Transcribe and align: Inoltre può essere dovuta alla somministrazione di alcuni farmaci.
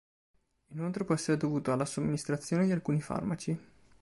Inoltre 0.69 1.05
può 1.05 1.13
essere 1.13 1.37
dovuta 1.37 1.73
alla 1.73 1.85
somministrazione 1.85 2.65
di 2.65 2.71
alcuni 2.71 3.01
farmaci. 3.01 3.59